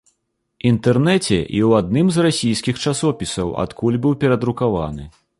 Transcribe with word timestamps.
Інтэрнэце 0.69 1.35
і 1.35 1.59
ў 1.67 1.83
адным 1.83 2.07
з 2.15 2.25
расійскіх 2.27 2.81
часопісаў, 2.91 3.51
адкуль 3.65 3.99
быў 4.07 4.17
перадрукаваны. 4.25 5.05